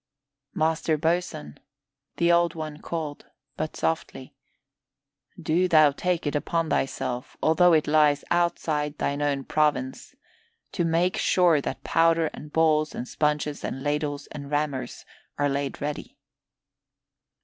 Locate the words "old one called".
2.31-3.27